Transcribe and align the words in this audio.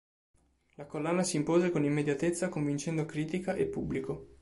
La 0.77 0.87
collana 0.87 1.21
si 1.21 1.35
impose 1.37 1.69
con 1.69 1.83
immediatezza 1.83 2.49
convincendo 2.49 3.05
critica 3.05 3.53
e 3.53 3.67
pubblico. 3.67 4.37